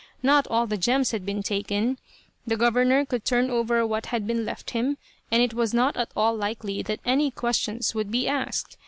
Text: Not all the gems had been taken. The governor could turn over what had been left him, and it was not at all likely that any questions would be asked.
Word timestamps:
Not 0.23 0.47
all 0.47 0.65
the 0.65 0.79
gems 0.79 1.11
had 1.11 1.27
been 1.27 1.43
taken. 1.43 1.99
The 2.47 2.57
governor 2.57 3.05
could 3.05 3.23
turn 3.23 3.51
over 3.51 3.85
what 3.85 4.07
had 4.07 4.25
been 4.25 4.45
left 4.45 4.71
him, 4.71 4.97
and 5.29 5.43
it 5.43 5.53
was 5.53 5.75
not 5.75 5.95
at 5.95 6.09
all 6.15 6.35
likely 6.35 6.81
that 6.81 7.01
any 7.05 7.29
questions 7.29 7.93
would 7.93 8.09
be 8.09 8.27
asked. 8.27 8.77